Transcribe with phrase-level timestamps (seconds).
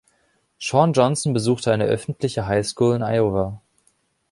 [0.57, 3.61] Shawn Johnson besuchte eine öffentliche High School in Iowa.